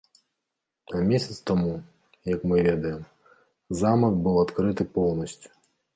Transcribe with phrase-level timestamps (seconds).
[0.93, 1.73] А месяц таму,
[2.35, 3.03] як мы ведаем,
[3.83, 5.49] замак быў адкрыты поўнасцю.